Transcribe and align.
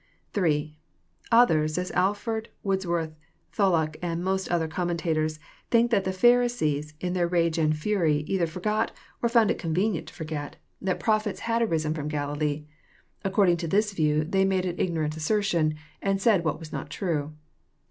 (3) 0.33 0.75
Others, 1.31 1.77
as 1.77 1.91
Alford, 1.91 2.49
Wordsworth, 2.63 3.13
Tholuck, 3.53 3.97
and 4.01 4.23
most 4.23 4.49
other 4.49 4.67
commentators, 4.67 5.39
think 5.69 5.91
that 5.91 6.05
the 6.05 6.11
Pharisees, 6.11 6.95
in 6.99 7.13
their 7.13 7.27
rage 7.27 7.57
aiid 7.57 7.75
fury, 7.75 8.23
either 8.25 8.47
forgot, 8.47 8.89
or 9.21 9.29
found 9.29 9.51
it 9.51 9.59
convenient 9.59 10.07
to 10.07 10.13
forget 10.15 10.55
that 10.81 10.99
prophets 10.99 11.37
60 11.41 11.43
EXFOsrroBY 11.43 11.45
thoughts. 11.53 11.61
had 11.61 11.61
arisen 11.61 11.93
from 11.93 12.07
Galilee. 12.07 12.65
According 13.23 13.57
to 13.57 13.67
this 13.67 13.93
view 13.93 14.23
they 14.23 14.43
made 14.43 14.65
an 14.65 14.79
ignorant 14.79 15.15
assertion, 15.15 15.75
and 16.01 16.19
said 16.19 16.43
what 16.43 16.57
was 16.57 16.73
not 16.73 16.89
tme. 16.89 17.33